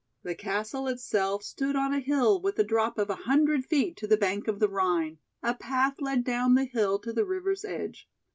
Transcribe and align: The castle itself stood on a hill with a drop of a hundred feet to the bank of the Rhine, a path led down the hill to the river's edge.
The 0.23 0.33
castle 0.33 0.87
itself 0.87 1.43
stood 1.43 1.75
on 1.75 1.93
a 1.93 1.99
hill 1.99 2.41
with 2.41 2.57
a 2.57 2.63
drop 2.63 2.97
of 2.97 3.11
a 3.11 3.29
hundred 3.29 3.67
feet 3.67 3.95
to 3.97 4.07
the 4.07 4.17
bank 4.17 4.47
of 4.47 4.57
the 4.57 4.67
Rhine, 4.67 5.19
a 5.43 5.53
path 5.53 5.97
led 5.99 6.23
down 6.23 6.55
the 6.55 6.65
hill 6.65 6.97
to 6.97 7.13
the 7.13 7.23
river's 7.23 7.63
edge. 7.63 8.09